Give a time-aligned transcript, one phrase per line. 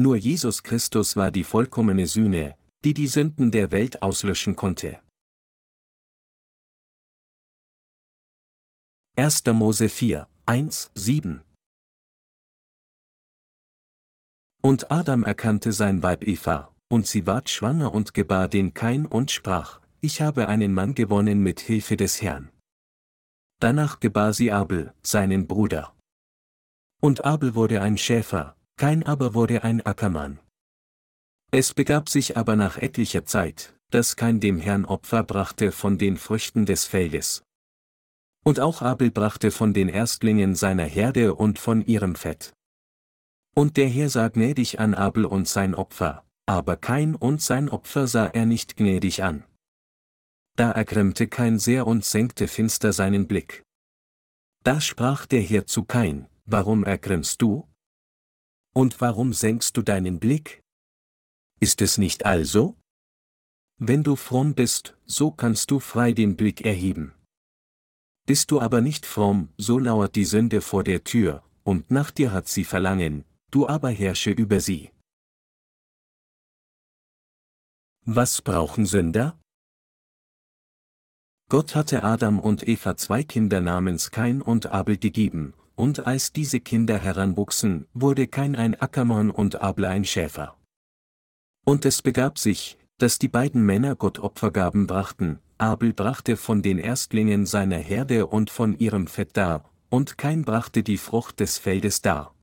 [0.00, 2.56] Nur Jesus Christus war die vollkommene Sühne,
[2.86, 4.98] die die Sünden der Welt auslöschen konnte.
[9.18, 9.44] 1.
[9.52, 11.42] Mose 4, 1, 7
[14.62, 19.30] Und Adam erkannte sein Weib Eva, und sie ward schwanger und gebar den Kain und
[19.30, 22.48] sprach, ich habe einen Mann gewonnen mit Hilfe des Herrn.
[23.60, 25.94] Danach gebar sie Abel, seinen Bruder.
[27.02, 30.40] Und Abel wurde ein Schäfer, Kain aber wurde ein Ackermann.
[31.50, 36.16] Es begab sich aber nach etlicher Zeit, dass Kain dem Herrn Opfer brachte von den
[36.16, 37.42] Früchten des Feldes.
[38.42, 42.54] Und auch Abel brachte von den Erstlingen seiner Herde und von ihrem Fett.
[43.54, 48.06] Und der Herr sah gnädig an Abel und sein Opfer, aber Kain und sein Opfer
[48.06, 49.44] sah er nicht gnädig an.
[50.56, 53.62] Da ergrimmte Kain sehr und senkte finster seinen Blick.
[54.64, 57.69] Da sprach der Herr zu Kain, Warum ergrimmst du?
[58.72, 60.62] Und warum senkst du deinen Blick?
[61.60, 62.76] Ist es nicht also?
[63.78, 67.14] Wenn du fromm bist, so kannst du frei den Blick erheben.
[68.26, 72.32] Bist du aber nicht fromm, so lauert die Sünde vor der Tür, und nach dir
[72.32, 74.90] hat sie Verlangen, du aber herrsche über sie.
[78.04, 79.38] Was brauchen Sünder?
[81.48, 86.60] Gott hatte Adam und Eva zwei Kinder namens Kain und Abel gegeben, und als diese
[86.60, 90.54] Kinder heranwuchsen, wurde Kain ein Ackermann und Abel ein Schäfer.
[91.64, 96.78] Und es begab sich, dass die beiden Männer Gott Opfergaben brachten, Abel brachte von den
[96.78, 102.02] Erstlingen seiner Herde und von ihrem Fett dar, und Kain brachte die Frucht des Feldes
[102.02, 102.34] dar.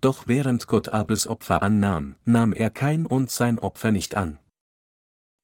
[0.00, 4.38] Doch während Gott Abels Opfer annahm, nahm er Kain und sein Opfer nicht an.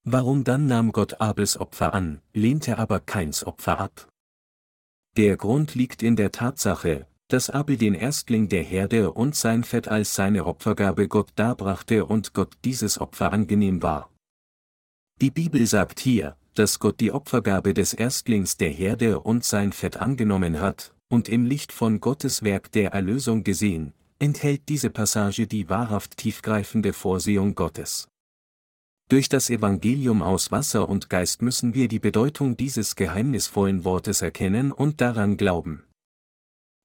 [0.04, 4.08] Warum dann nahm Gott Abels Opfer an, lehnte aber Kains Opfer ab?
[5.16, 9.86] Der Grund liegt in der Tatsache, dass Abel den Erstling der Herde und sein Fett
[9.86, 14.10] als seine Opfergabe Gott darbrachte und Gott dieses Opfer angenehm war.
[15.20, 19.98] Die Bibel sagt hier, dass Gott die Opfergabe des Erstlings der Herde und sein Fett
[19.98, 25.68] angenommen hat, und im Licht von Gottes Werk der Erlösung gesehen, enthält diese Passage die
[25.68, 28.08] wahrhaft tiefgreifende Vorsehung Gottes.
[29.08, 34.72] Durch das Evangelium aus Wasser und Geist müssen wir die Bedeutung dieses geheimnisvollen Wortes erkennen
[34.72, 35.84] und daran glauben.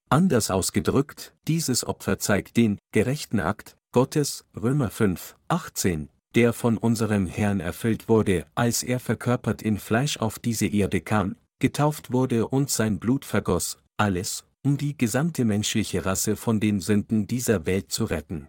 [0.09, 7.25] Anders ausgedrückt, dieses Opfer zeigt den gerechten Akt Gottes, Römer 5, 18, der von unserem
[7.25, 12.69] Herrn erfüllt wurde, als er verkörpert in Fleisch auf diese Erde kam, getauft wurde und
[12.69, 18.05] sein Blut vergoss, alles, um die gesamte menschliche Rasse von den Sünden dieser Welt zu
[18.05, 18.47] retten.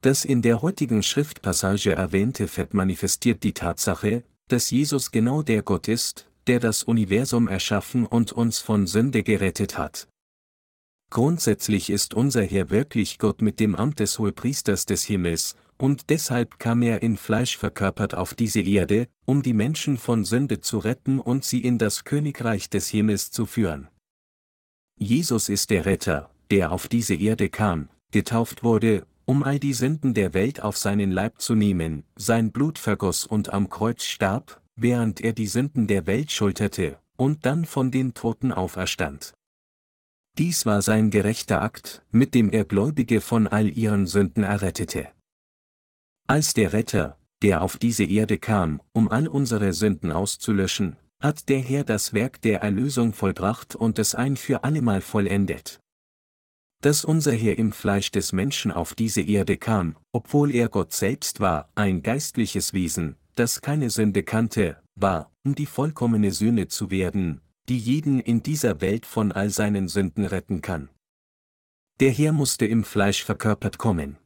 [0.00, 5.88] Das in der heutigen Schriftpassage erwähnte Fett manifestiert die Tatsache, dass Jesus genau der Gott
[5.88, 10.08] ist, der das Universum erschaffen und uns von Sünde gerettet hat.
[11.10, 16.58] Grundsätzlich ist unser Herr wirklich Gott mit dem Amt des Hohepriesters des Himmels, und deshalb
[16.58, 21.18] kam er in Fleisch verkörpert auf diese Erde, um die Menschen von Sünde zu retten
[21.18, 23.88] und sie in das Königreich des Himmels zu führen.
[24.96, 30.14] Jesus ist der Retter, der auf diese Erde kam, getauft wurde, um all die Sünden
[30.14, 35.20] der Welt auf seinen Leib zu nehmen, sein Blut vergoss und am Kreuz starb, während
[35.20, 39.34] er die Sünden der Welt schulterte, und dann von den Toten auferstand.
[40.38, 45.08] Dies war sein gerechter Akt, mit dem er Gläubige von all ihren Sünden errettete.
[46.26, 51.58] Als der Retter, der auf diese Erde kam, um all unsere Sünden auszulöschen, hat der
[51.58, 55.80] Herr das Werk der Erlösung vollbracht und es ein für allemal vollendet
[56.80, 61.40] dass unser Herr im Fleisch des Menschen auf diese Erde kam, obwohl er Gott selbst
[61.40, 67.40] war, ein geistliches Wesen, das keine Sünde kannte, war, um die vollkommene Sühne zu werden,
[67.68, 70.88] die jeden in dieser Welt von all seinen Sünden retten kann.
[72.00, 74.16] Der Herr musste im Fleisch verkörpert kommen.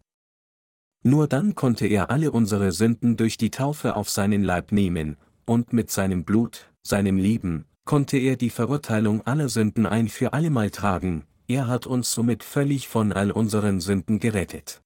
[1.03, 5.73] Nur dann konnte er alle unsere Sünden durch die Taufe auf seinen Leib nehmen, und
[5.73, 11.25] mit seinem Blut, seinem Leben, konnte er die Verurteilung aller Sünden ein für allemal tragen,
[11.49, 14.83] er hat uns somit völlig von all unseren Sünden gerettet.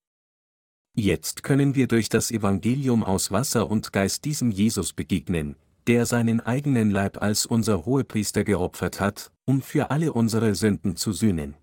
[0.94, 5.56] Jetzt können wir durch das Evangelium aus Wasser und Geist diesem Jesus begegnen,
[5.86, 11.12] der seinen eigenen Leib als unser Hohepriester geopfert hat, um für alle unsere Sünden zu
[11.12, 11.54] sühnen.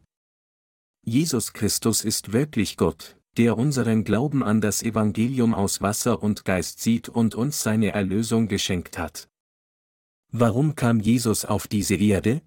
[1.03, 6.79] Jesus Christus ist wirklich Gott, der unseren Glauben an das Evangelium aus Wasser und Geist
[6.81, 9.27] sieht und uns seine Erlösung geschenkt hat.
[10.31, 12.41] Warum kam Jesus auf diese Erde?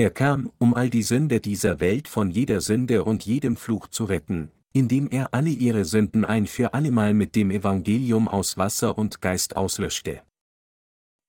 [0.00, 4.04] Er kam, um all die Sünde dieser Welt von jeder Sünde und jedem Fluch zu
[4.04, 9.20] retten, indem er alle ihre Sünden ein für allemal mit dem Evangelium aus Wasser und
[9.20, 10.22] Geist auslöschte.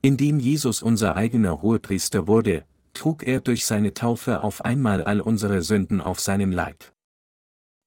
[0.02, 2.64] Indem Jesus unser eigener Hohepriester wurde,
[2.94, 6.94] trug er durch seine Taufe auf einmal all unsere Sünden auf seinem Leib.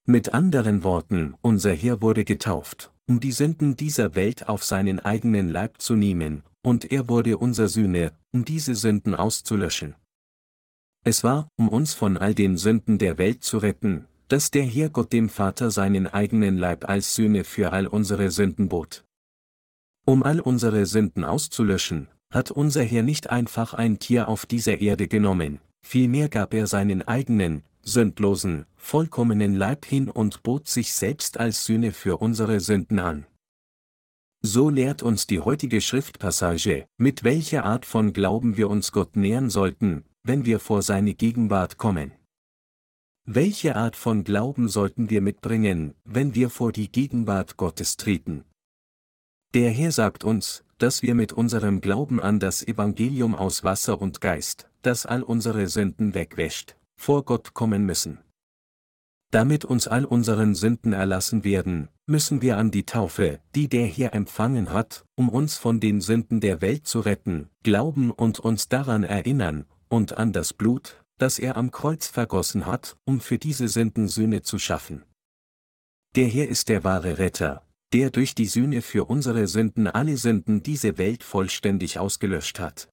[0.05, 5.49] Mit anderen Worten, unser Herr wurde getauft, um die Sünden dieser Welt auf seinen eigenen
[5.49, 9.95] Leib zu nehmen, und er wurde unser Sühne, um diese Sünden auszulöschen.
[11.07, 14.89] Es war, um uns von all den Sünden der Welt zu retten, dass der Herr
[14.89, 19.05] Gott dem Vater seinen eigenen Leib als Sühne für all unsere Sünden bot.
[20.07, 25.07] Um all unsere Sünden auszulöschen, hat unser Herr nicht einfach ein Tier auf dieser Erde
[25.07, 31.65] genommen, vielmehr gab er seinen eigenen, sündlosen, vollkommenen Leib hin und bot sich selbst als
[31.65, 33.27] Sühne für unsere Sünden an.
[34.41, 39.51] So lehrt uns die heutige Schriftpassage, mit welcher Art von Glauben wir uns Gott nähern
[39.51, 42.11] sollten, wenn wir vor seine Gegenwart kommen.
[43.27, 48.43] Welche Art von Glauben sollten wir mitbringen, wenn wir vor die Gegenwart Gottes treten?
[49.53, 54.19] Der Herr sagt uns, dass wir mit unserem Glauben an das Evangelium aus Wasser und
[54.19, 58.19] Geist, das all unsere Sünden wegwäscht, vor Gott kommen müssen.
[59.31, 64.13] Damit uns all unseren Sünden erlassen werden, müssen wir an die Taufe, die der Herr
[64.13, 69.03] empfangen hat, um uns von den Sünden der Welt zu retten, glauben und uns daran
[69.03, 74.07] erinnern, und an das Blut, das er am Kreuz vergossen hat, um für diese Sünden
[74.07, 75.03] Sühne zu schaffen.
[76.15, 80.63] Der Herr ist der wahre Retter, der durch die Sühne für unsere Sünden alle Sünden
[80.63, 82.89] diese Welt vollständig ausgelöscht hat.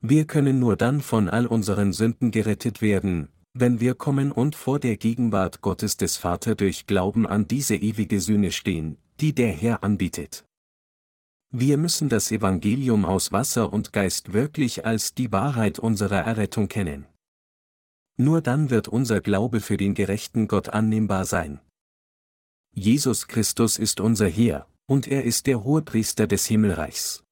[0.00, 4.78] Wir können nur dann von all unseren Sünden gerettet werden, wenn wir kommen und vor
[4.78, 9.82] der Gegenwart Gottes des Vater durch Glauben an diese ewige Sühne stehen, die der Herr
[9.82, 10.44] anbietet.
[11.50, 17.06] Wir müssen das Evangelium aus Wasser und Geist wirklich als die Wahrheit unserer Errettung kennen.
[18.16, 21.60] Nur dann wird unser Glaube für den gerechten Gott annehmbar sein.
[22.72, 27.22] Jesus Christus ist unser Herr, und er ist der Hohepriester des Himmelreichs.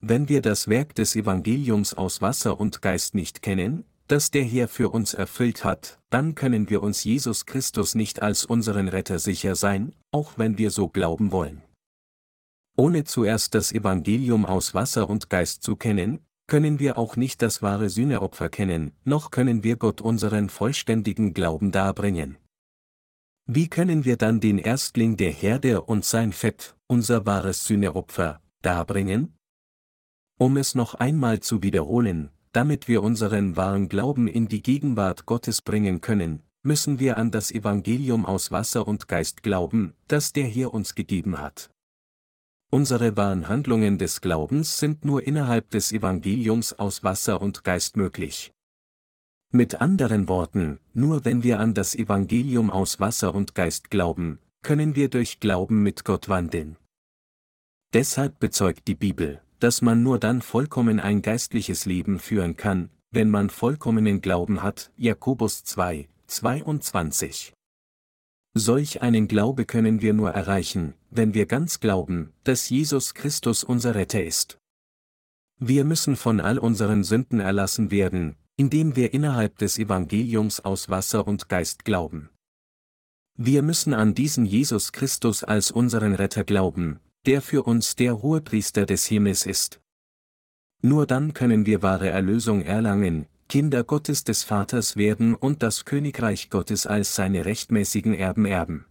[0.00, 4.68] Wenn wir das Werk des Evangeliums aus Wasser und Geist nicht kennen, das der Herr
[4.68, 9.54] für uns erfüllt hat, dann können wir uns Jesus Christus nicht als unseren Retter sicher
[9.56, 11.62] sein, auch wenn wir so glauben wollen.
[12.76, 17.62] Ohne zuerst das Evangelium aus Wasser und Geist zu kennen, können wir auch nicht das
[17.62, 22.36] wahre Sühneopfer kennen, noch können wir Gott unseren vollständigen Glauben darbringen.
[23.46, 29.36] Wie können wir dann den Erstling der Herde und sein Fett, unser wahres Sühneopfer, darbringen?
[30.38, 35.62] Um es noch einmal zu wiederholen, damit wir unseren wahren Glauben in die Gegenwart Gottes
[35.62, 40.72] bringen können, müssen wir an das Evangelium aus Wasser und Geist glauben, das der Herr
[40.72, 41.70] uns gegeben hat.
[42.74, 48.52] Unsere wahren Handlungen des Glaubens sind nur innerhalb des Evangeliums aus Wasser und Geist möglich.
[49.52, 54.96] Mit anderen Worten, nur wenn wir an das Evangelium aus Wasser und Geist glauben, können
[54.96, 56.76] wir durch Glauben mit Gott wandeln.
[57.92, 63.30] Deshalb bezeugt die Bibel, dass man nur dann vollkommen ein geistliches Leben führen kann, wenn
[63.30, 67.54] man vollkommenen Glauben hat, Jakobus 2, 22.
[68.56, 73.96] Solch einen Glaube können wir nur erreichen, wenn wir ganz glauben, dass Jesus Christus unser
[73.96, 74.60] Retter ist.
[75.58, 81.26] Wir müssen von all unseren Sünden erlassen werden, indem wir innerhalb des Evangeliums aus Wasser
[81.26, 82.30] und Geist glauben.
[83.36, 88.86] Wir müssen an diesen Jesus Christus als unseren Retter glauben, der für uns der Hohepriester
[88.86, 89.80] des Himmels ist.
[90.80, 96.50] Nur dann können wir wahre Erlösung erlangen, Kinder Gottes des Vaters werden und das Königreich
[96.50, 98.84] Gottes als seine rechtmäßigen Erben erben.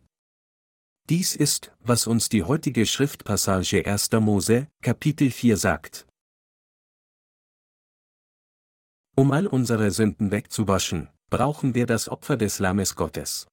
[1.09, 4.11] Dies ist, was uns die heutige Schriftpassage 1.
[4.21, 6.07] Mose, Kapitel 4 sagt.
[9.17, 13.47] Um all unsere Sünden wegzuwaschen, brauchen wir das Opfer des Lammes Gottes.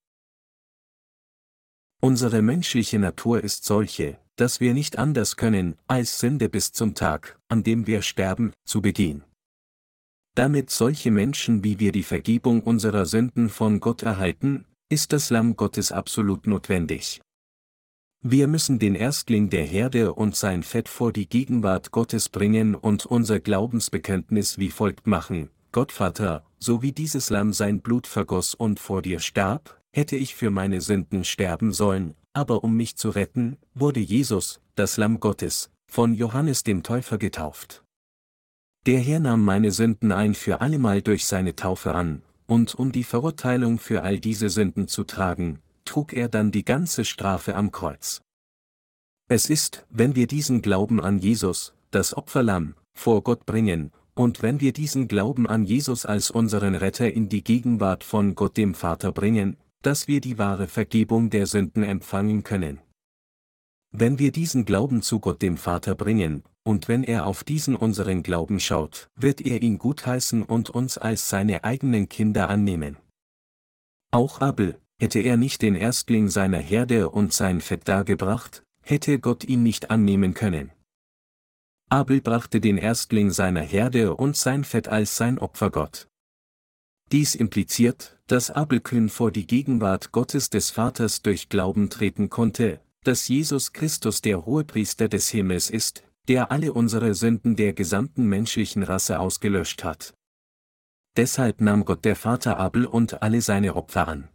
[2.01, 7.37] Unsere menschliche Natur ist solche, dass wir nicht anders können, als Sünde bis zum Tag,
[7.49, 9.25] an dem wir sterben, zu begehen.
[10.35, 15.57] Damit solche Menschen wie wir die Vergebung unserer Sünden von Gott erhalten, ist das Lamm
[15.57, 17.21] Gottes absolut notwendig.
[18.23, 23.07] Wir müssen den Erstling der Herde und sein Fett vor die Gegenwart Gottes bringen und
[23.07, 29.01] unser Glaubensbekenntnis wie folgt machen, Gottvater, so wie dieses Lamm sein Blut vergoss und vor
[29.03, 34.01] dir starb, hätte ich für meine Sünden sterben sollen, aber um mich zu retten, wurde
[34.01, 37.85] Jesus, das Lamm Gottes, von Johannes dem Täufer getauft.
[38.87, 43.05] Der Herr nahm meine Sünden ein für allemal durch seine Taufe an, und um die
[43.05, 48.23] Verurteilung für all diese Sünden zu tragen, trug er dann die ganze Strafe am Kreuz.
[49.29, 54.61] Es ist, wenn wir diesen Glauben an Jesus, das Opferlamm, vor Gott bringen, und wenn
[54.61, 59.13] wir diesen Glauben an Jesus als unseren Retter in die Gegenwart von Gott dem Vater
[59.13, 62.81] bringen, dass wir die wahre Vergebung der Sünden empfangen können.
[63.93, 68.23] Wenn wir diesen Glauben zu Gott dem Vater bringen, und wenn er auf diesen unseren
[68.23, 72.97] Glauben schaut, wird er ihn gutheißen und uns als seine eigenen Kinder annehmen.
[74.13, 79.43] Auch Abel, hätte er nicht den Erstling seiner Herde und sein Fett dargebracht, hätte Gott
[79.43, 80.71] ihn nicht annehmen können.
[81.89, 86.07] Abel brachte den Erstling seiner Herde und sein Fett als sein Opfer Gott.
[87.11, 92.79] Dies impliziert, dass Abel kühn vor die Gegenwart Gottes des Vaters durch Glauben treten konnte,
[93.03, 98.85] dass Jesus Christus der Hohepriester des Himmels ist, der alle unsere Sünden der gesamten menschlichen
[98.85, 100.15] Rasse ausgelöscht hat.
[101.17, 104.29] Deshalb nahm Gott der Vater Abel und alle seine Opfer an.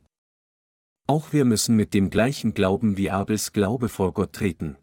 [1.08, 4.76] Auch wir müssen mit dem gleichen Glauben wie Abels Glaube vor Gott treten.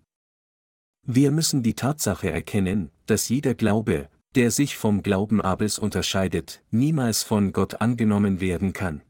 [1.06, 7.24] Wir müssen die Tatsache erkennen, dass jeder Glaube, der sich vom Glauben Abels unterscheidet, niemals
[7.24, 9.02] von Gott angenommen werden kann.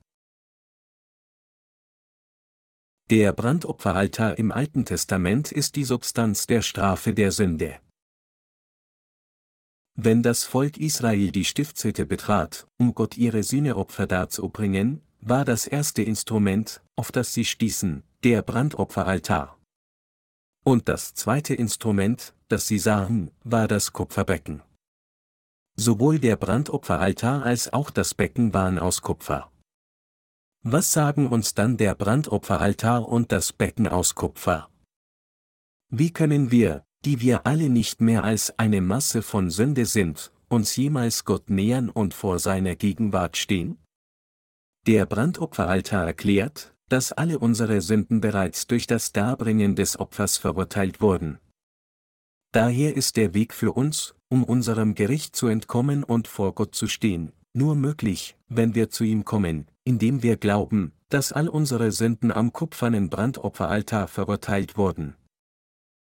[3.10, 7.78] Der Brandopferaltar im Alten Testament ist die Substanz der Strafe der Sünde.
[9.94, 16.02] Wenn das Volk Israel die Stiftshütte betrat, um Gott ihre Sühneopfer darzubringen, war das erste
[16.02, 19.58] Instrument, auf das sie stießen, der Brandopferaltar.
[20.64, 24.62] Und das zweite Instrument, das sie sahen, war das Kupferbecken.
[25.76, 29.50] Sowohl der Brandopferaltar als auch das Becken waren aus Kupfer.
[30.62, 34.70] Was sagen uns dann der Brandopferaltar und das Becken aus Kupfer?
[35.88, 40.76] Wie können wir, die wir alle nicht mehr als eine Masse von Sünde sind, uns
[40.76, 43.78] jemals Gott nähern und vor seiner Gegenwart stehen?
[44.86, 51.38] Der Brandopferaltar erklärt, dass alle unsere Sünden bereits durch das Darbringen des Opfers verurteilt wurden.
[52.52, 56.86] Daher ist der Weg für uns, um unserem Gericht zu entkommen und vor Gott zu
[56.86, 62.30] stehen, nur möglich, wenn wir zu ihm kommen, indem wir glauben, dass all unsere Sünden
[62.30, 65.14] am kupfernen Brandopferaltar verurteilt wurden.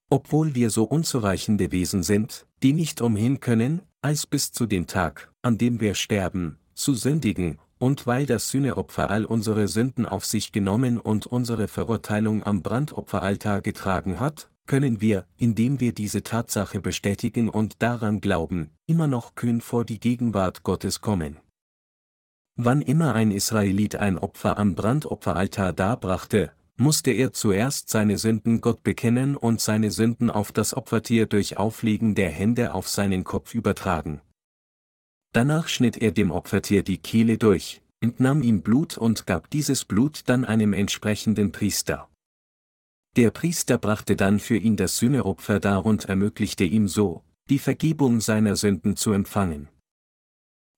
[0.09, 5.31] Obwohl wir so unzureichende Wesen sind, die nicht umhin können, als bis zu dem Tag,
[5.41, 10.51] an dem wir sterben, zu sündigen und weil das Sühneopfer all unsere Sünden auf sich
[10.51, 17.49] genommen und unsere Verurteilung am Brandopferaltar getragen hat, können wir, indem wir diese Tatsache bestätigen
[17.49, 21.37] und daran glauben, immer noch kühn vor die Gegenwart Gottes kommen.
[22.55, 28.83] Wann immer ein Israelit ein Opfer am Brandopferaltar darbrachte, musste er zuerst seine Sünden Gott
[28.83, 34.21] bekennen und seine Sünden auf das Opfertier durch Auflegen der Hände auf seinen Kopf übertragen.
[35.31, 40.23] Danach schnitt er dem Opfertier die Kehle durch, entnahm ihm Blut und gab dieses Blut
[40.25, 42.09] dann einem entsprechenden Priester.
[43.15, 48.19] Der Priester brachte dann für ihn das Sühneopfer dar und ermöglichte ihm so, die Vergebung
[48.19, 49.69] seiner Sünden zu empfangen.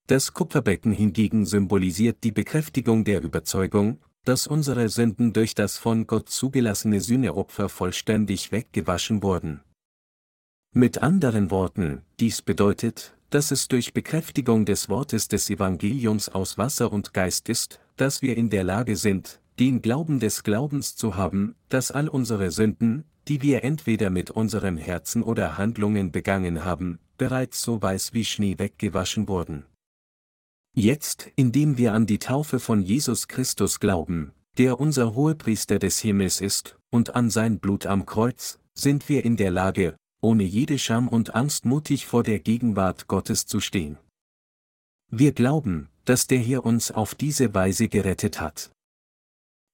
[0.06, 6.28] Das Kupferbecken hingegen symbolisiert die Bekräftigung der Überzeugung, dass unsere Sünden durch das von Gott
[6.28, 9.62] zugelassene Sühneopfer vollständig weggewaschen wurden.
[10.74, 16.92] Mit anderen Worten, dies bedeutet, dass es durch Bekräftigung des Wortes des Evangeliums aus Wasser
[16.92, 21.56] und Geist ist, dass wir in der Lage sind, den Glauben des Glaubens zu haben,
[21.70, 27.62] dass all unsere Sünden, die wir entweder mit unserem Herzen oder Handlungen begangen haben, bereits
[27.62, 29.66] so weiß wie Schnee weggewaschen wurden.
[30.80, 36.40] Jetzt, indem wir an die Taufe von Jesus Christus glauben, der unser Hohepriester des Himmels
[36.40, 41.08] ist, und an sein Blut am Kreuz, sind wir in der Lage, ohne jede Scham
[41.08, 43.98] und Angst mutig vor der Gegenwart Gottes zu stehen.
[45.10, 48.70] Wir glauben, dass der hier uns auf diese Weise gerettet hat.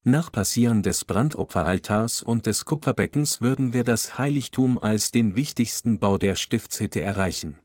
[0.06, 6.18] Nach Passieren des Brandopferaltars und des Kupferbeckens würden wir das Heiligtum als den wichtigsten Bau
[6.18, 7.60] der Stiftshütte erreichen.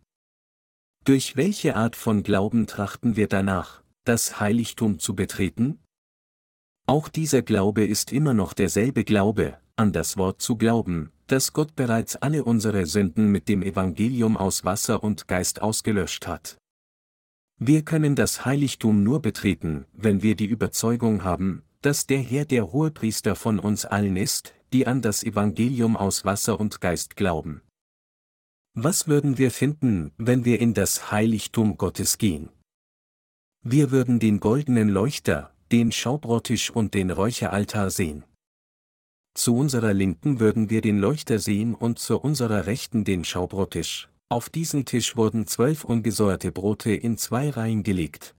[1.09, 5.79] Durch welche Art von Glauben trachten wir danach, das Heiligtum zu betreten?
[6.87, 11.75] Auch dieser Glaube ist immer noch derselbe Glaube, an das Wort zu glauben, dass Gott
[11.77, 16.59] bereits alle unsere Sünden mit dem Evangelium aus Wasser und Geist ausgelöscht hat.
[17.59, 22.71] Wir können das Heiligtum nur betreten, wenn wir die Überzeugung haben, dass der Herr der
[22.71, 27.63] Hohepriester von uns allen ist, die an das Evangelium aus Wasser und Geist glauben.
[28.81, 32.49] Was würden wir finden, wenn wir in das Heiligtum Gottes gehen?
[33.65, 38.23] Wir würden den goldenen Leuchter, den Schaubrottisch und den Räucheraltar sehen.
[39.35, 44.11] Zu unserer Linken würden wir den Leuchter sehen und zu unserer Rechten den Schaubrottisch.
[44.29, 48.37] Auf diesen Tisch wurden zwölf ungesäuerte Brote in zwei Reihen gelegt.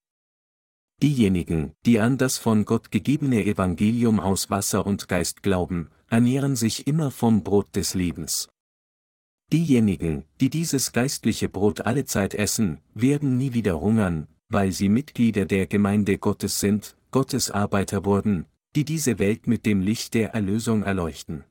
[1.03, 6.87] Diejenigen, die an das von Gott gegebene Evangelium aus Wasser und Geist glauben, ernähren sich
[6.87, 8.47] immer vom Brot des Lebens.
[9.51, 15.65] Diejenigen, die dieses geistliche Brot allezeit essen, werden nie wieder hungern, weil sie Mitglieder der
[15.65, 21.43] Gemeinde Gottes sind, Gottes Arbeiter wurden, die diese Welt mit dem Licht der Erlösung erleuchten.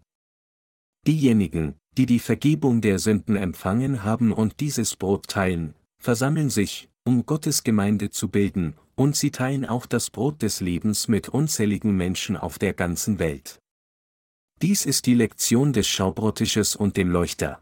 [1.07, 7.27] Diejenigen, die die Vergebung der Sünden empfangen haben und dieses Brot teilen, versammeln sich, um
[7.27, 12.37] Gottes Gemeinde zu bilden, und sie teilen auch das Brot des Lebens mit unzähligen Menschen
[12.37, 13.59] auf der ganzen Welt.
[14.61, 17.61] Dies ist die Lektion des Schaubrotisches und dem Leuchter.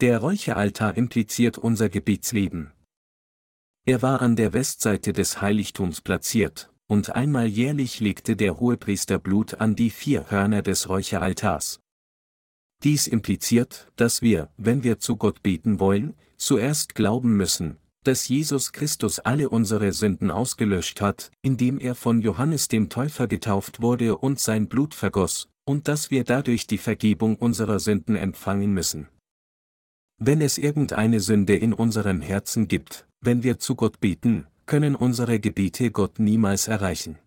[0.00, 2.72] Der Räucheraltar impliziert unser Gebetsleben.
[3.84, 9.54] Er war an der Westseite des Heiligtums platziert, und einmal jährlich legte der Hohepriester Blut
[9.60, 11.80] an die vier Hörner des Räucheraltars.
[12.82, 18.72] Dies impliziert, dass wir, wenn wir zu Gott beten wollen, zuerst glauben müssen, dass Jesus
[18.72, 24.40] Christus alle unsere Sünden ausgelöscht hat, indem er von Johannes dem Täufer getauft wurde und
[24.40, 29.08] sein Blut vergoss, und dass wir dadurch die Vergebung unserer Sünden empfangen müssen.
[30.24, 35.40] Wenn es irgendeine Sünde in unserem Herzen gibt, wenn wir zu Gott beten, können unsere
[35.40, 37.18] Gebete Gott niemals erreichen.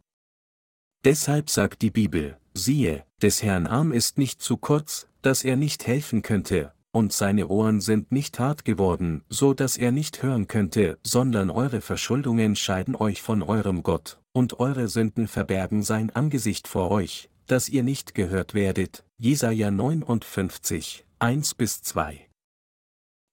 [1.04, 5.86] Deshalb sagt die Bibel, siehe, des Herrn Arm ist nicht zu kurz, dass er nicht
[5.86, 10.98] helfen könnte, und seine Ohren sind nicht hart geworden, so dass er nicht hören könnte,
[11.04, 16.92] sondern eure Verschuldungen scheiden euch von eurem Gott, und eure Sünden verbergen sein Angesicht vor
[16.92, 19.04] euch, dass ihr nicht gehört werdet.
[19.18, 22.26] Jesaja 59, 1 bis 2.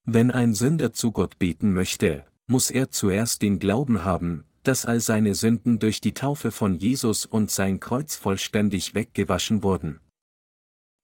[0.04, 4.98] Wenn ein Sünder zu Gott beten möchte, muss er zuerst den Glauben haben, dass all
[4.98, 10.00] seine Sünden durch die Taufe von Jesus und sein Kreuz vollständig weggewaschen wurden.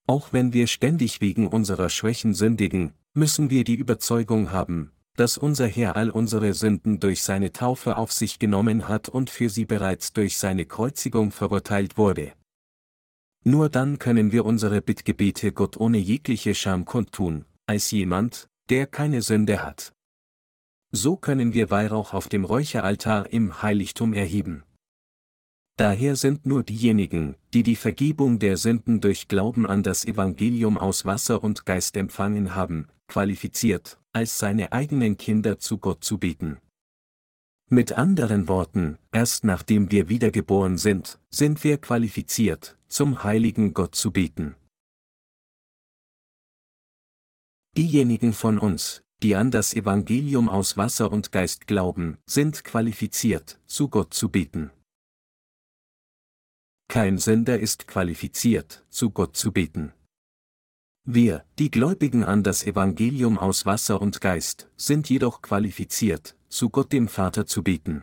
[0.09, 5.67] Auch wenn wir ständig wegen unserer Schwächen sündigen, müssen wir die Überzeugung haben, dass unser
[5.69, 10.13] Herr all unsere Sünden durch seine Taufe auf sich genommen hat und für sie bereits
[10.13, 12.33] durch seine Kreuzigung verurteilt wurde.
[13.45, 19.23] Nur dann können wir unsere Bittgebete Gott ohne jegliche Scham kundtun, als jemand, der keine
[19.23, 19.93] Sünde hat.
[20.91, 24.63] So können wir Weihrauch auf dem Räucheraltar im Heiligtum erheben.
[25.77, 31.05] Daher sind nur diejenigen, die die Vergebung der Sünden durch Glauben an das Evangelium aus
[31.05, 36.59] Wasser und Geist empfangen haben, qualifiziert, als seine eigenen Kinder zu Gott zu beten.
[37.71, 44.11] Mit anderen Worten, erst nachdem wir wiedergeboren sind, sind wir qualifiziert, zum heiligen Gott zu
[44.11, 44.57] beten.
[47.79, 53.87] Diejenigen von uns, die an das Evangelium aus Wasser und Geist glauben, sind qualifiziert, zu
[53.89, 54.73] Gott zu beten.
[56.89, 59.93] Kein Sünder ist qualifiziert, zu Gott zu beten.
[61.05, 66.93] Wir, die Gläubigen an das Evangelium aus Wasser und Geist, sind jedoch qualifiziert, zu Gott
[66.93, 68.03] dem Vater zu beten.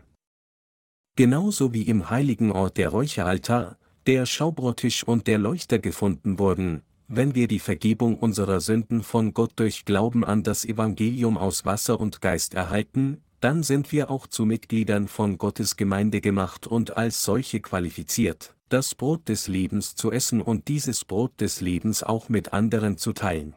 [1.17, 7.35] Genauso wie im heiligen Ort der Räucheraltar, der Schaubrottisch und der Leuchter gefunden wurden, wenn
[7.35, 12.21] wir die Vergebung unserer Sünden von Gott durch Glauben an das Evangelium aus Wasser und
[12.21, 17.59] Geist erhalten, dann sind wir auch zu Mitgliedern von Gottes Gemeinde gemacht und als solche
[17.59, 22.97] qualifiziert, das Brot des Lebens zu essen und dieses Brot des Lebens auch mit anderen
[22.97, 23.53] zu teilen.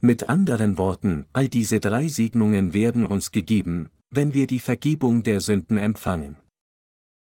[0.00, 5.40] Mit anderen Worten, all diese drei Segnungen werden uns gegeben, wenn wir die Vergebung der
[5.40, 6.36] Sünden empfangen.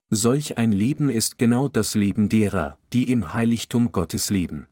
[0.09, 4.67] Solch ein Leben ist genau das Leben derer, die im Heiligtum Gottes leben.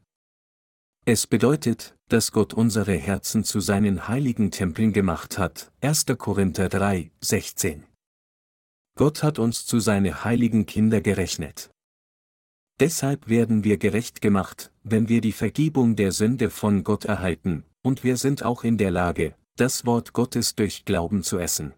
[1.04, 5.72] Es bedeutet, dass Gott unsere Herzen zu seinen heiligen Tempeln gemacht hat.
[5.80, 6.06] 1.
[6.16, 7.82] Korinther 3, 16.
[8.94, 11.72] Gott hat uns zu seine heiligen Kinder gerechnet.
[12.78, 18.04] Deshalb werden wir gerecht gemacht, wenn wir die Vergebung der Sünde von Gott erhalten, und
[18.04, 21.72] wir sind auch in der Lage, das Wort Gottes durch Glauben zu essen.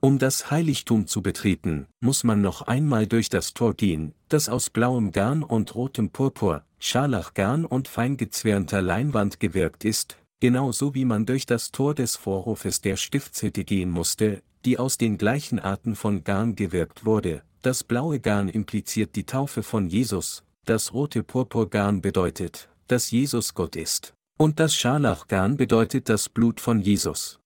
[0.00, 4.70] Um das Heiligtum zu betreten, muss man noch einmal durch das Tor gehen, das aus
[4.70, 11.44] blauem Garn und rotem Purpur, Scharlachgarn und feingezwirnter Leinwand gewirkt ist, genauso wie man durch
[11.44, 16.54] das Tor des Vorhofes der Stiftshütte gehen musste, die aus den gleichen Arten von Garn
[16.54, 17.42] gewirkt wurde.
[17.62, 23.74] Das blaue Garn impliziert die Taufe von Jesus, das rote Purpurgarn bedeutet, dass Jesus Gott
[23.74, 27.40] ist, und das Scharlachgarn bedeutet das Blut von Jesus.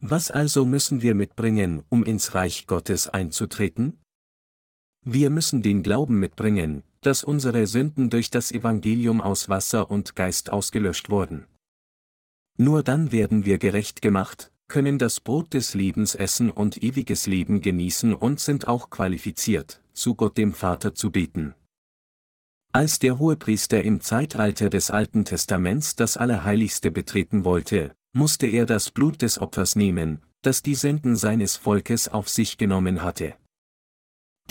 [0.00, 3.98] Was also müssen wir mitbringen, um ins Reich Gottes einzutreten?
[5.04, 10.52] Wir müssen den Glauben mitbringen, dass unsere Sünden durch das Evangelium aus Wasser und Geist
[10.52, 11.46] ausgelöscht wurden.
[12.56, 17.60] Nur dann werden wir gerecht gemacht, können das Brot des Lebens essen und ewiges Leben
[17.60, 21.54] genießen und sind auch qualifiziert, zu Gott dem Vater zu beten.
[22.72, 28.92] Als der Hohepriester im Zeitalter des Alten Testaments das Allerheiligste betreten wollte, musste er das
[28.92, 33.34] Blut des Opfers nehmen, das die Sünden seines Volkes auf sich genommen hatte.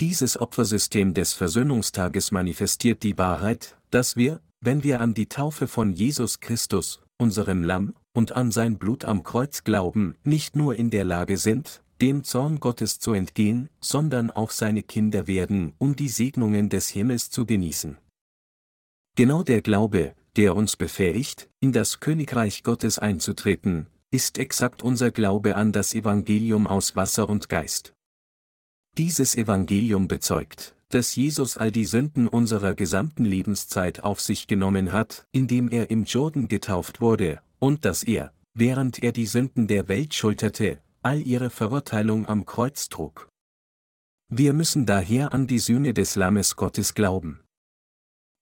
[0.00, 5.92] Dieses Opfersystem des Versöhnungstages manifestiert die Wahrheit, dass wir, wenn wir an die Taufe von
[5.92, 11.04] Jesus Christus, unserem Lamm, und an sein Blut am Kreuz glauben, nicht nur in der
[11.04, 16.70] Lage sind, dem Zorn Gottes zu entgehen, sondern auch seine Kinder werden, um die Segnungen
[16.70, 17.98] des Himmels zu genießen.
[19.16, 25.56] Genau der Glaube, der uns befähigt, in das Königreich Gottes einzutreten, ist exakt unser Glaube
[25.56, 27.92] an das Evangelium aus Wasser und Geist,
[28.98, 35.26] Dieses Evangelium bezeugt, dass Jesus all die Sünden unserer gesamten Lebenszeit auf sich genommen hat,
[35.30, 40.14] indem er im Jordan getauft wurde, und dass er, während er die Sünden der Welt
[40.14, 43.28] schulterte, all ihre Verurteilung am Kreuz trug.
[44.28, 47.40] Wir müssen daher an die Sühne des Lammes Gottes glauben.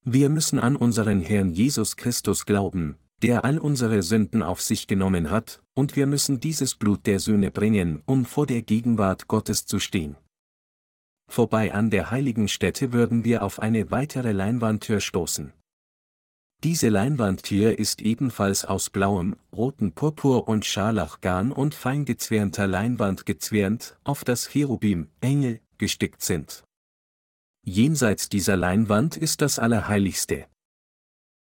[0.05, 5.31] Wir müssen an unseren Herrn Jesus Christus glauben, der all unsere Sünden auf sich genommen
[5.31, 9.79] hat, und wir müssen dieses Blut der Sühne bringen, um vor der Gegenwart Gottes zu
[9.79, 10.17] stehen.
[11.29, 15.53] Vorbei an der heiligen Stätte würden wir auf eine weitere Leinwandtür stoßen.
[16.65, 23.97] Diese Leinwandtür ist ebenfalls aus blauem, roten Purpur und Scharlachgarn und fein gezwirnter Leinwand gezwirnt,
[24.03, 26.65] auf das Cherubim, Engel, gestickt sind.
[27.65, 30.47] Jenseits dieser Leinwand ist das Allerheiligste.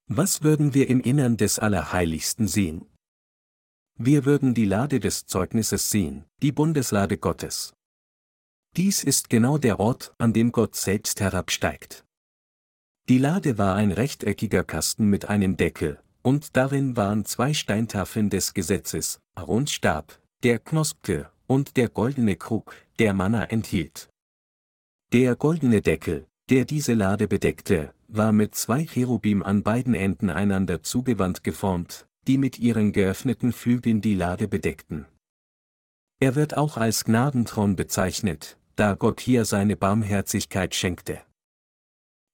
[0.08, 2.84] Was würden wir im Innern des Allerheiligsten sehen?
[3.96, 7.74] Wir würden die Lade des Zeugnisses sehen, die Bundeslade Gottes.
[8.78, 12.04] Dies ist genau der Ort, an dem Gott selbst herabsteigt.
[13.08, 18.54] Die Lade war ein rechteckiger Kasten mit einem Deckel, und darin waren zwei Steintafeln des
[18.54, 24.10] Gesetzes, Aarons Stab, der knospte, und der goldene Krug, der Manna enthielt.
[25.12, 30.84] Der goldene Deckel, der diese Lade bedeckte, war mit zwei Cherubim an beiden Enden einander
[30.84, 35.06] zugewandt geformt, die mit ihren geöffneten Flügeln die Lade bedeckten.
[36.20, 41.20] Er wird auch als Gnadenthron bezeichnet, da Gott hier seine Barmherzigkeit schenkte.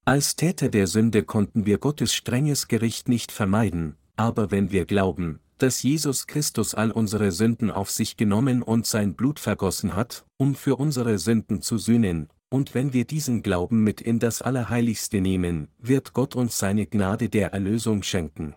[0.05, 5.41] Als Täter der Sünde konnten wir Gottes strenges Gericht nicht vermeiden, aber wenn wir glauben,
[5.57, 10.55] dass Jesus Christus all unsere Sünden auf sich genommen und sein Blut vergossen hat, um
[10.55, 15.69] für unsere Sünden zu sühnen, und wenn wir diesen Glauben mit in das Allerheiligste nehmen,
[15.79, 18.55] wird Gott uns seine Gnade der Erlösung schenken.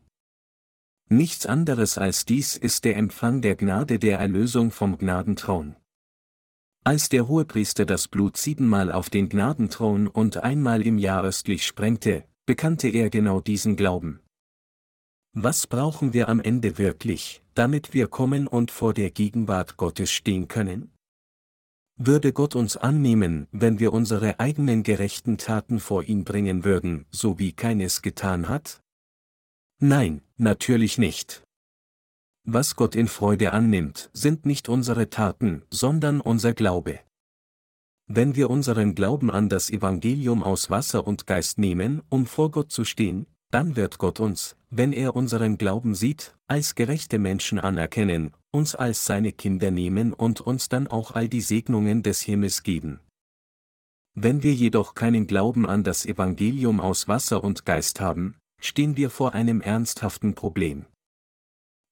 [1.10, 5.78] Nichts anderes als dies ist der Empfang der Gnade der Erlösung vom Gnadenthron.
[6.88, 12.24] Als der Hohepriester das Blut siebenmal auf den Gnadenthron und einmal im Jahr östlich sprengte,
[12.46, 14.22] bekannte er genau diesen Glauben.
[15.34, 20.48] Was brauchen wir am Ende wirklich, damit wir kommen und vor der Gegenwart Gottes stehen
[20.48, 20.94] können?
[21.98, 27.38] Würde Gott uns annehmen, wenn wir unsere eigenen gerechten Taten vor ihn bringen würden, so
[27.38, 28.82] wie keines getan hat?
[29.82, 31.44] Nein, natürlich nicht.
[32.50, 37.02] Was Gott in Freude annimmt, sind nicht unsere Taten, sondern unser Glaube.
[38.08, 42.72] Wenn wir unseren Glauben an das Evangelium aus Wasser und Geist nehmen, um vor Gott
[42.72, 48.32] zu stehen, dann wird Gott uns, wenn er unseren Glauben sieht, als gerechte Menschen anerkennen,
[48.52, 53.02] uns als seine Kinder nehmen und uns dann auch all die Segnungen des Himmels geben.
[54.16, 59.10] Wenn wir jedoch keinen Glauben an das Evangelium aus Wasser und Geist haben, stehen wir
[59.10, 60.86] vor einem ernsthaften Problem.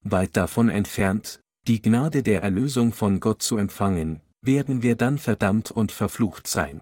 [0.08, 5.72] Weit davon entfernt, die Gnade der Erlösung von Gott zu empfangen, werden wir dann verdammt
[5.72, 6.82] und verflucht sein.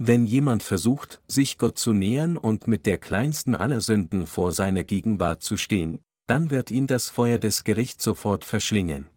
[0.00, 4.84] Wenn jemand versucht, sich Gott zu nähern und mit der kleinsten aller Sünden vor seiner
[4.84, 9.08] Gegenwart zu stehen, dann wird ihn das Feuer des Gerichts sofort verschlingen.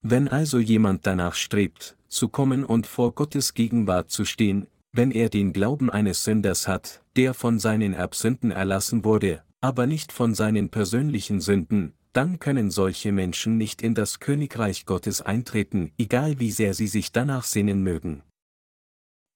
[0.00, 5.28] Wenn also jemand danach strebt, zu kommen und vor Gottes Gegenwart zu stehen, wenn er
[5.28, 10.70] den Glauben eines Sünders hat, der von seinen Erbsünden erlassen wurde, aber nicht von seinen
[10.70, 16.74] persönlichen Sünden, dann können solche Menschen nicht in das Königreich Gottes eintreten, egal wie sehr
[16.74, 18.22] sie sich danach sehnen mögen.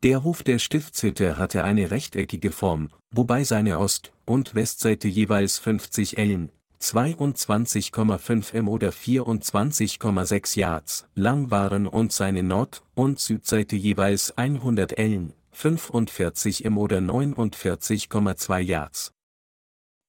[0.02, 6.18] Der Hof der Stiftshütte hatte eine rechteckige Form, wobei seine Ost- und Westseite jeweils 50
[6.18, 14.98] Ellen, 22,5 m oder 24,6 Yards lang waren und seine Nord- und Südseite jeweils 100
[14.98, 19.13] Ellen, 45 m oder 49,2 Yards.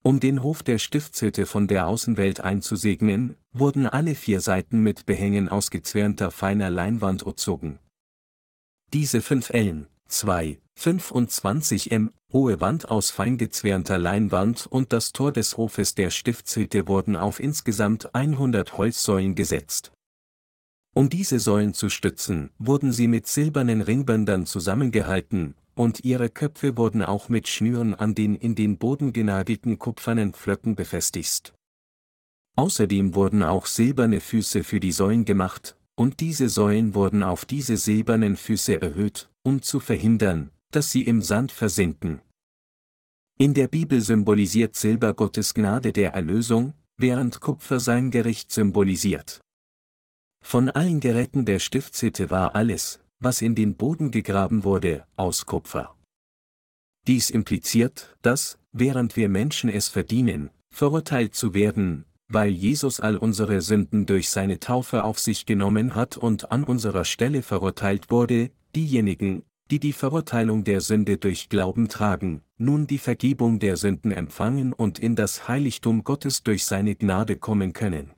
[0.05, 5.49] Um den Hof der Stiftshütte von der Außenwelt einzusegnen, wurden alle vier Seiten mit Behängen
[5.49, 7.79] aus gezwirnter feiner Leinwand umzogen.
[8.93, 15.57] Diese 5 Ellen, 2, 25 m, hohe Wand aus feingezwirnter Leinwand und das Tor des
[15.57, 19.91] Hofes der Stiftshütte wurden auf insgesamt 100 Holzsäulen gesetzt.
[20.93, 27.03] Um diese Säulen zu stützen, wurden sie mit silbernen Ringbändern zusammengehalten, und ihre Köpfe wurden
[27.03, 31.53] auch mit Schnüren an den in den Boden genagelten kupfernen Pflöcken befestigt.
[32.55, 37.77] Außerdem wurden auch silberne Füße für die Säulen gemacht, und diese Säulen wurden auf diese
[37.77, 42.21] silbernen Füße erhöht, um zu verhindern, dass sie im Sand versinken.
[43.37, 49.41] In der Bibel symbolisiert Silber Gottes Gnade der Erlösung, während Kupfer sein Gericht symbolisiert.
[50.41, 55.95] Von allen Geräten der Stiftshütte war alles, was in den Boden gegraben wurde, aus Kupfer.
[57.07, 63.61] Dies impliziert, dass, während wir Menschen es verdienen, verurteilt zu werden, weil Jesus all unsere
[63.61, 69.43] Sünden durch seine Taufe auf sich genommen hat und an unserer Stelle verurteilt wurde, diejenigen,
[69.71, 74.99] die die Verurteilung der Sünde durch Glauben tragen, nun die Vergebung der Sünden empfangen und
[74.99, 78.11] in das Heiligtum Gottes durch seine Gnade kommen können.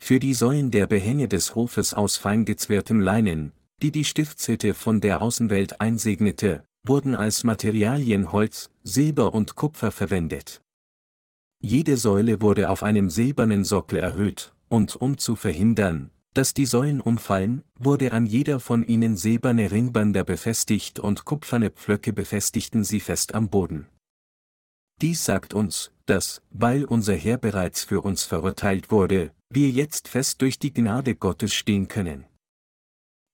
[0.00, 5.22] Für die Säulen der Behänge des Hofes aus feingezwirrtem Leinen, die die Stiftshütte von der
[5.22, 10.60] Außenwelt einsegnete, wurden als Materialien Holz, Silber und Kupfer verwendet.
[11.60, 17.00] Jede Säule wurde auf einem silbernen Sockel erhöht, und um zu verhindern, dass die Säulen
[17.00, 23.34] umfallen, wurde an jeder von ihnen silberne Ringbänder befestigt und kupferne Pflöcke befestigten sie fest
[23.34, 23.86] am Boden.
[25.00, 30.42] Dies sagt uns, dass, weil unser Herr bereits für uns verurteilt wurde, wir jetzt fest
[30.42, 32.26] durch die Gnade Gottes stehen können.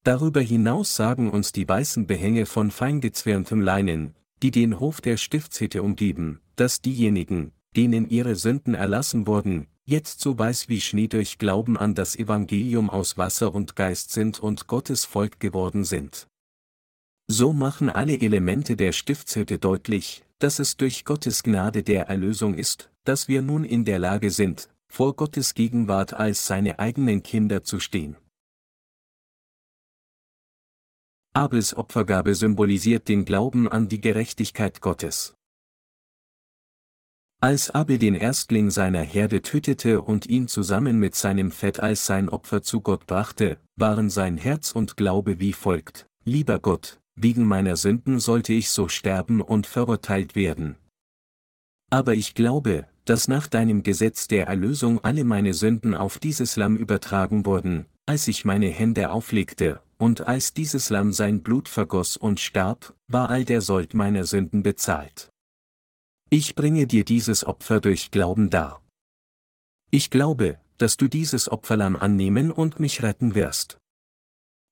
[0.02, 5.82] Darüber hinaus sagen uns die weißen Behänge von feingezwirntem Leinen, die den Hof der Stiftshütte
[5.82, 11.76] umgeben, dass diejenigen, denen ihre Sünden erlassen wurden, jetzt so weiß wie Schnee durch Glauben
[11.76, 16.26] an das Evangelium aus Wasser und Geist sind und Gottes Volk geworden sind.
[17.26, 22.90] So machen alle Elemente der Stiftshütte deutlich, dass es durch Gottes Gnade der Erlösung ist,
[23.04, 27.78] dass wir nun in der Lage sind, vor Gottes Gegenwart als seine eigenen Kinder zu
[27.78, 28.16] stehen.
[31.32, 35.34] Abels Opfergabe symbolisiert den Glauben an die Gerechtigkeit Gottes.
[37.40, 42.28] Als Abel den Erstling seiner Herde tötete und ihn zusammen mit seinem Fett als sein
[42.28, 47.76] Opfer zu Gott brachte, waren sein Herz und Glaube wie folgt, Lieber Gott, wegen meiner
[47.76, 50.74] Sünden sollte ich so sterben und verurteilt werden.
[51.90, 56.76] Aber ich glaube, dass nach deinem Gesetz der Erlösung alle meine Sünden auf dieses Lamm
[56.76, 62.40] übertragen wurden, als ich meine Hände auflegte, und als dieses Lamm sein Blut vergoss und
[62.40, 65.30] starb, war all der Sold meiner Sünden bezahlt.
[66.30, 68.82] Ich bringe dir dieses Opfer durch Glauben dar.
[69.90, 73.78] Ich glaube, dass du dieses Opferlamm annehmen und mich retten wirst.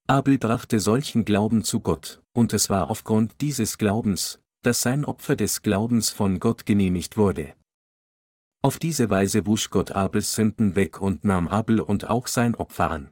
[0.06, 5.36] Abel brachte solchen Glauben zu Gott, und es war aufgrund dieses Glaubens, dass sein Opfer
[5.36, 7.52] des Glaubens von Gott genehmigt wurde.
[8.62, 12.90] Auf diese Weise wusch Gott Abels Sünden weg und nahm Abel und auch sein Opfer
[12.90, 13.10] an.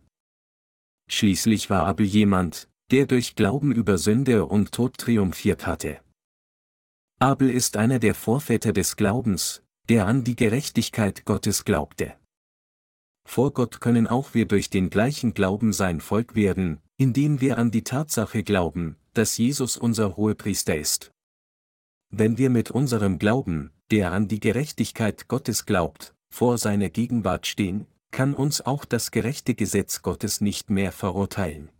[1.09, 6.01] Schließlich war Abel jemand, der durch Glauben über Sünde und Tod triumphiert hatte.
[7.19, 12.14] Abel ist einer der Vorväter des Glaubens, der an die Gerechtigkeit Gottes glaubte.
[13.27, 17.71] Vor Gott können auch wir durch den gleichen Glauben sein Volk werden, indem wir an
[17.71, 21.11] die Tatsache glauben, dass Jesus unser Hohepriester ist.
[22.11, 27.87] Wenn wir mit unserem Glauben, der an die Gerechtigkeit Gottes glaubt, vor seiner Gegenwart stehen,
[28.11, 31.71] kann uns auch das gerechte Gesetz Gottes nicht mehr verurteilen.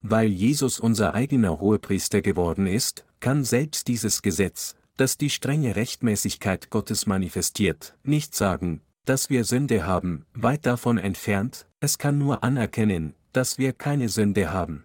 [0.00, 6.70] Weil Jesus unser eigener Hohepriester geworden ist, kann selbst dieses Gesetz, das die strenge Rechtmäßigkeit
[6.70, 13.14] Gottes manifestiert, nicht sagen, dass wir Sünde haben, weit davon entfernt, es kann nur anerkennen,
[13.32, 14.84] dass wir keine Sünde haben.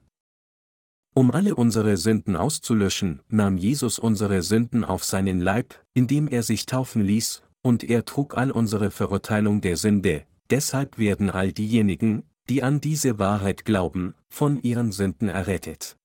[1.16, 6.66] Um alle unsere Sünden auszulöschen, nahm Jesus unsere Sünden auf seinen Leib, indem er sich
[6.66, 12.64] taufen ließ, und er trug all unsere Verurteilung der Sünde, deshalb werden all diejenigen, die
[12.64, 15.98] an diese Wahrheit glauben, von ihren Sünden errettet.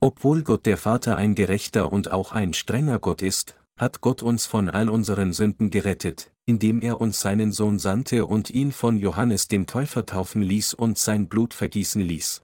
[0.00, 4.46] Obwohl Gott der Vater ein gerechter und auch ein strenger Gott ist, hat Gott uns
[4.46, 9.48] von all unseren Sünden gerettet, indem er uns seinen Sohn sandte und ihn von Johannes
[9.48, 12.42] dem Täufer taufen ließ und sein Blut vergießen ließ.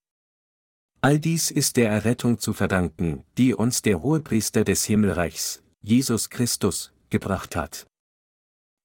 [1.01, 6.93] All dies ist der Errettung zu verdanken, die uns der Hohepriester des Himmelreichs, Jesus Christus,
[7.11, 7.87] gebracht hat.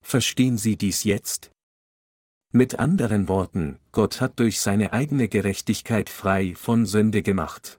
[0.04, 1.52] Verstehen Sie dies jetzt?
[2.54, 7.78] Mit anderen Worten, Gott hat durch seine eigene Gerechtigkeit frei von Sünde gemacht.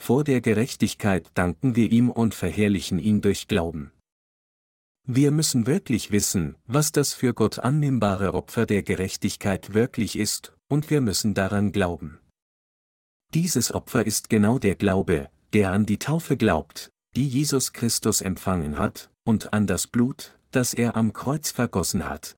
[0.00, 3.92] Vor der Gerechtigkeit danken wir ihm und verherrlichen ihn durch Glauben.
[5.06, 10.90] Wir müssen wirklich wissen, was das für Gott annehmbare Opfer der Gerechtigkeit wirklich ist, und
[10.90, 12.18] wir müssen daran glauben.
[13.34, 18.78] Dieses Opfer ist genau der Glaube, der an die Taufe glaubt, die Jesus Christus empfangen
[18.78, 22.36] hat, und an das Blut, das er am Kreuz vergossen hat.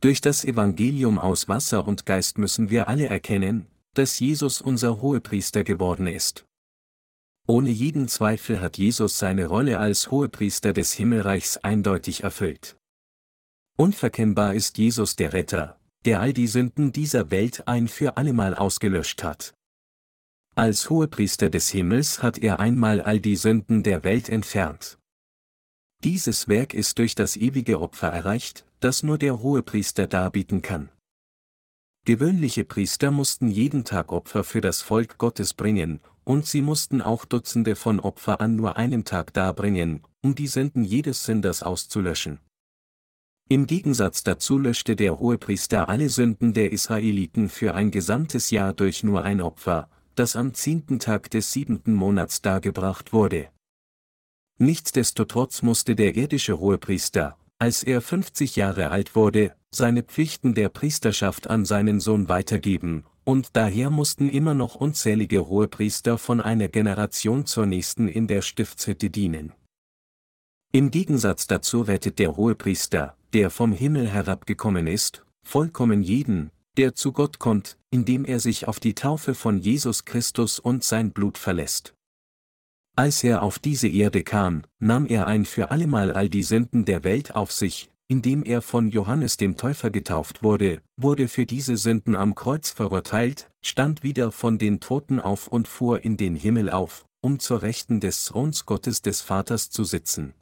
[0.00, 5.64] Durch das Evangelium aus Wasser und Geist müssen wir alle erkennen, dass Jesus unser Hohepriester
[5.64, 6.46] geworden ist.
[7.46, 12.76] Ohne jeden Zweifel hat Jesus seine Rolle als Hohepriester des Himmelreichs eindeutig erfüllt.
[13.78, 19.22] Unverkennbar ist Jesus der Retter, der all die Sünden dieser Welt ein für allemal ausgelöscht
[19.22, 19.54] hat.
[20.54, 24.98] Als Hohepriester des Himmels hat er einmal all die Sünden der Welt entfernt.
[26.04, 30.90] Dieses Werk ist durch das ewige Opfer erreicht, das nur der Hohepriester darbieten kann.
[32.04, 37.24] Gewöhnliche Priester mussten jeden Tag Opfer für das Volk Gottes bringen, und sie mussten auch
[37.24, 42.38] Dutzende von Opfer an nur einem Tag darbringen, um die Sünden jedes Sünders auszulöschen.
[43.48, 49.02] Im Gegensatz dazu löschte der Hohepriester alle Sünden der Israeliten für ein gesamtes Jahr durch
[49.02, 53.48] nur ein Opfer, das am zehnten Tag des siebenten Monats dargebracht wurde.
[54.58, 61.48] Nichtsdestotrotz musste der irdische Hohepriester, als er 50 Jahre alt wurde, seine Pflichten der Priesterschaft
[61.48, 67.66] an seinen Sohn weitergeben, und daher mussten immer noch unzählige Hohepriester von einer Generation zur
[67.66, 69.52] nächsten in der Stiftshütte dienen.
[70.72, 77.12] Im Gegensatz dazu rettet der Hohepriester, der vom Himmel herabgekommen ist, vollkommen jeden, der zu
[77.12, 81.95] Gott kommt, indem er sich auf die Taufe von Jesus Christus und sein Blut verlässt.
[82.98, 87.04] Als er auf diese Erde kam, nahm er ein für allemal all die Sünden der
[87.04, 92.16] Welt auf sich, indem er von Johannes dem Täufer getauft wurde, wurde für diese Sünden
[92.16, 97.04] am Kreuz verurteilt, stand wieder von den Toten auf und fuhr in den Himmel auf,
[97.20, 100.32] um zur Rechten des Throns Gottes des Vaters zu sitzen.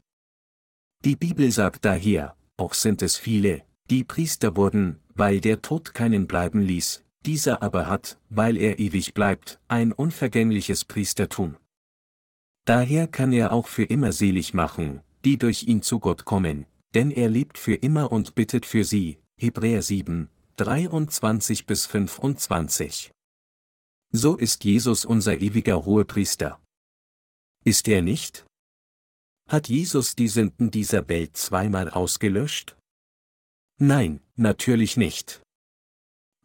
[1.03, 6.25] Die Bibel sagt daher, auch sind es viele, die Priester wurden, weil der Tod keinen
[6.25, 11.57] bleiben ließ, dieser aber hat, weil er ewig bleibt, ein unvergängliches Priestertum.
[12.65, 17.11] Daher kann er auch für immer selig machen, die durch ihn zu Gott kommen, denn
[17.11, 19.19] er lebt für immer und bittet für sie.
[19.37, 23.11] Hebräer 7, 23 bis 25.
[24.11, 26.59] So ist Jesus unser ewiger Hohepriester.
[27.63, 28.45] Ist er nicht?
[29.49, 32.77] Hat Jesus die Sünden dieser Welt zweimal ausgelöscht?
[33.77, 35.41] Nein, natürlich nicht.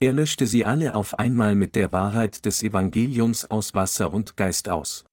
[0.00, 4.68] Er löschte sie alle auf einmal mit der Wahrheit des Evangeliums aus Wasser und Geist
[4.68, 5.04] aus.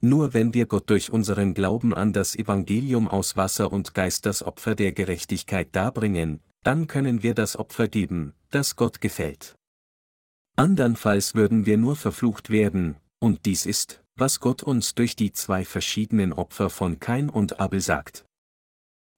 [0.00, 4.44] Nur wenn wir Gott durch unseren Glauben an das Evangelium aus Wasser und Geist das
[4.44, 9.56] Opfer der Gerechtigkeit darbringen, dann können wir das Opfer geben, das Gott gefällt.
[10.56, 15.64] Andernfalls würden wir nur verflucht werden, und dies ist, was Gott uns durch die zwei
[15.64, 18.24] verschiedenen Opfer von Kain und Abel sagt.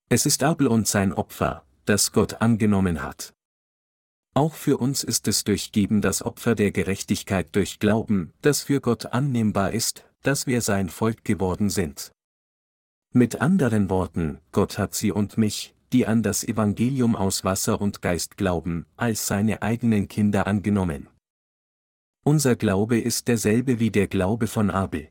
[0.08, 3.32] Es ist Abel und sein Opfer, das Gott angenommen hat.
[4.34, 8.80] Auch für uns ist es durch Geben das Opfer der Gerechtigkeit durch Glauben, das für
[8.80, 12.12] Gott annehmbar ist, dass wir sein Volk geworden sind.
[13.12, 18.02] Mit anderen Worten, Gott hat sie und mich, die an das Evangelium aus Wasser und
[18.02, 21.08] Geist glauben, als seine eigenen Kinder angenommen.
[22.24, 25.08] Unser Glaube ist derselbe wie der Glaube von Abel.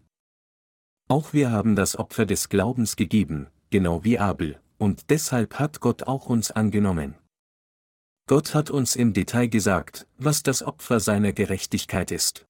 [1.08, 6.04] Auch wir haben das Opfer des Glaubens gegeben, genau wie Abel, und deshalb hat Gott
[6.04, 7.15] auch uns angenommen.
[8.28, 12.45] Gott hat uns im Detail gesagt, was das Opfer seiner Gerechtigkeit ist.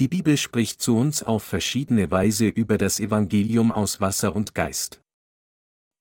[0.00, 5.02] Die Bibel spricht zu uns auf verschiedene Weise über das Evangelium aus Wasser und Geist.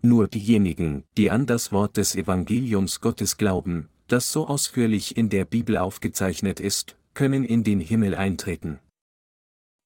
[0.02, 5.44] Nur diejenigen, die an das Wort des Evangeliums Gottes glauben, das so ausführlich in der
[5.44, 8.80] Bibel aufgezeichnet ist, können in den Himmel eintreten.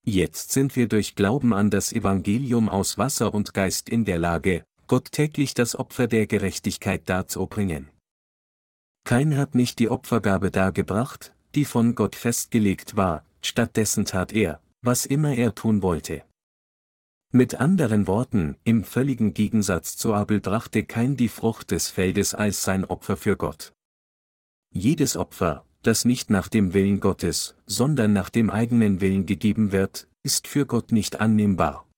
[0.05, 4.63] Jetzt sind wir durch Glauben an das Evangelium aus Wasser und Geist in der Lage,
[4.85, 7.89] Gott täglich das Opfer der Gerechtigkeit darzubringen.
[9.05, 15.05] Kein hat nicht die Opfergabe dargebracht, die von Gott festgelegt war, stattdessen tat er, was
[15.05, 16.23] immer er tun wollte.
[17.31, 22.63] Mit anderen Worten, im völligen Gegensatz zu Abel brachte kein die Frucht des Feldes als
[22.63, 23.73] sein Opfer für Gott.
[24.71, 30.07] Jedes Opfer, das nicht nach dem Willen Gottes, sondern nach dem eigenen Willen gegeben wird,
[30.21, 31.89] ist für Gott nicht annehmbar.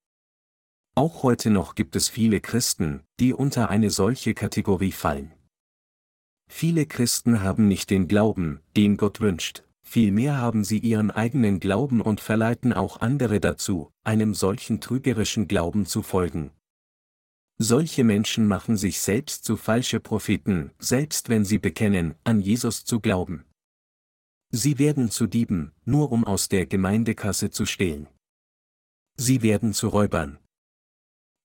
[0.96, 5.34] Auch heute noch gibt es viele Christen, die unter eine solche Kategorie fallen.
[6.50, 12.02] Viele Christen haben nicht den Glauben, den Gott wünscht, vielmehr haben sie ihren eigenen Glauben
[12.02, 16.52] und verleiten auch andere dazu, einem solchen trügerischen Glauben zu folgen.
[17.58, 23.00] Solche Menschen machen sich selbst zu falsche Propheten, selbst wenn sie bekennen, an Jesus zu
[23.00, 23.46] glauben.
[24.52, 28.08] Sie werden zu Dieben, nur um aus der Gemeindekasse zu stehlen.
[29.16, 30.38] Sie werden zu Räubern,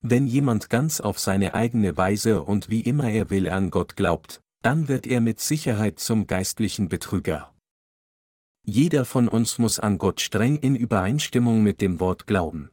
[0.02, 4.40] wenn jemand ganz auf seine eigene Weise und wie immer er will an Gott glaubt,
[4.62, 7.54] dann wird er mit Sicherheit zum geistlichen Betrüger.
[8.66, 12.70] Jeder von uns muss an Gott streng in Übereinstimmung mit dem Wort glauben.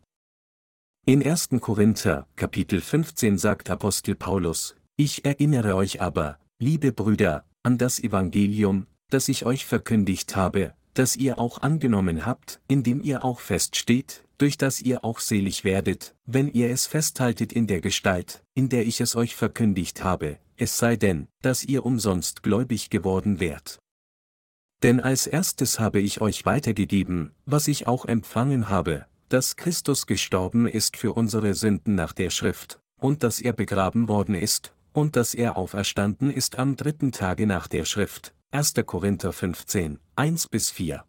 [1.06, 1.50] In 1.
[1.62, 8.88] Korinther, Kapitel 15 sagt Apostel Paulus, Ich erinnere euch aber, liebe Brüder, an das Evangelium,
[9.10, 14.58] das ich euch verkündigt habe, das ihr auch angenommen habt, indem ihr auch feststeht, durch
[14.58, 19.00] das ihr auch selig werdet, wenn ihr es festhaltet in der Gestalt, in der ich
[19.00, 23.80] es euch verkündigt habe, es sei denn, dass ihr umsonst gläubig geworden wärt.
[24.84, 30.68] Denn als erstes habe ich euch weitergegeben, was ich auch empfangen habe, dass Christus gestorben
[30.68, 35.34] ist für unsere Sünden nach der Schrift, und dass er begraben worden ist, und dass
[35.34, 38.34] er auferstanden ist am dritten Tage nach der Schrift.
[38.52, 38.74] 1.
[38.86, 41.04] Korinther 15, 1 bis 4.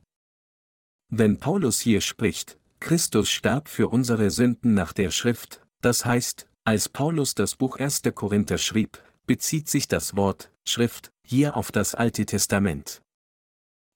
[1.11, 6.89] Wenn Paulus hier spricht, Christus starb für unsere Sünden nach der Schrift, das heißt, als
[6.89, 8.03] Paulus das Buch 1.
[8.15, 13.01] Korinther schrieb, bezieht sich das Wort Schrift hier auf das Alte Testament.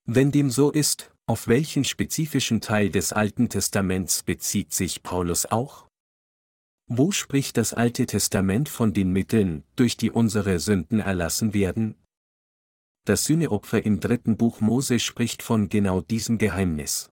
[0.05, 5.87] Wenn dem so ist, auf welchen spezifischen Teil des Alten Testaments bezieht sich Paulus auch?
[6.89, 11.95] Wo spricht das Alte Testament von den Mitteln, durch die unsere Sünden erlassen werden?
[13.05, 17.09] Das Sühneopfer im dritten Buch Mose spricht von genau diesem Geheimnis.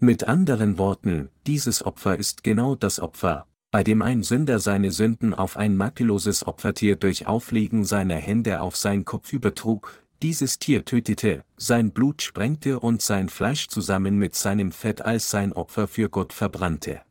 [0.00, 5.34] Mit anderen Worten, dieses Opfer ist genau das Opfer, bei dem ein Sünder seine Sünden
[5.34, 11.44] auf ein makelloses Opfertier durch Auflegen seiner Hände auf sein Kopf übertrug, dieses Tier tötete,
[11.56, 16.32] sein Blut sprengte und sein Fleisch zusammen mit seinem Fett als sein Opfer für Gott
[16.32, 17.02] verbrannte.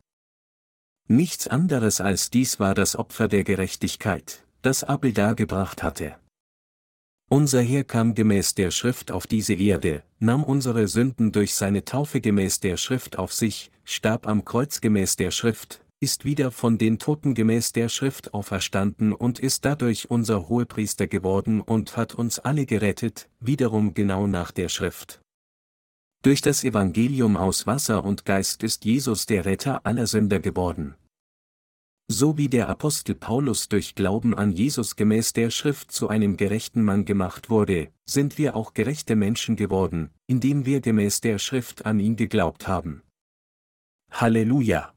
[1.08, 6.16] Nichts anderes als dies war das Opfer der Gerechtigkeit, das Abel dargebracht hatte.
[7.30, 12.22] Unser Herr kam gemäß der Schrift auf diese Erde, nahm unsere Sünden durch seine Taufe
[12.22, 16.98] gemäß der Schrift auf sich, starb am Kreuz gemäß der Schrift, ist wieder von den
[16.98, 22.66] Toten gemäß der Schrift auferstanden und ist dadurch unser Hohepriester geworden und hat uns alle
[22.66, 25.22] gerettet, wiederum genau nach der Schrift.
[26.24, 30.96] Durch das Evangelium aus Wasser und Geist ist Jesus der Retter aller Sünder geworden.
[32.08, 36.84] So wie der Apostel Paulus durch Glauben an Jesus gemäß der Schrift zu einem gerechten
[36.84, 42.00] Mann gemacht wurde, sind wir auch gerechte Menschen geworden, indem wir gemäß der Schrift an
[42.00, 43.04] ihn geglaubt haben.
[44.12, 44.94] Halleluja!